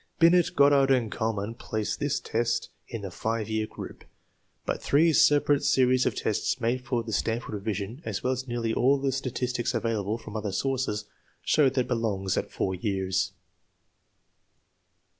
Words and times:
Binet, 0.17 0.55
Goddard, 0.55 0.89
and 0.89 1.11
Kuhlmann 1.11 1.59
place 1.59 1.95
this 1.95 2.19
test 2.19 2.69
in 2.87 3.03
the 3.03 3.11
TEST 3.11 3.23
NO. 3.23 3.33
IV, 3.35 3.37
4 3.47 3.47
155 3.47 3.47
5 3.47 3.49
year 3.51 3.67
group, 3.67 4.03
but 4.65 4.81
three 4.81 5.13
separate 5.13 5.63
series 5.63 6.07
of 6.07 6.15
tests 6.15 6.59
made 6.59 6.83
for 6.83 7.03
the 7.03 7.13
Stanford 7.13 7.53
revision, 7.53 8.01
as 8.03 8.23
well 8.23 8.33
as 8.33 8.47
nearly 8.47 8.73
all 8.73 8.97
the 8.97 9.11
statistics 9.11 9.75
available 9.75 10.17
from 10.17 10.35
other 10.35 10.51
sources, 10.51 11.05
show 11.43 11.65
that 11.69 11.81
it 11.81 11.87
belongs 11.87 12.35
at 12.35 12.49
4 12.49 12.73
years. 12.73 13.33